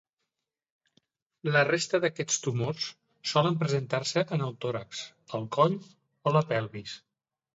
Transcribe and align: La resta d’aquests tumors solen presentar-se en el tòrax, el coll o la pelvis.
La 1.55 1.61
resta 1.67 1.99
d’aquests 2.05 2.39
tumors 2.45 2.87
solen 3.33 3.59
presentar-se 3.63 4.25
en 4.37 4.45
el 4.47 4.57
tòrax, 4.65 5.03
el 5.41 5.45
coll 5.59 5.75
o 6.31 6.33
la 6.39 6.45
pelvis. 6.55 6.99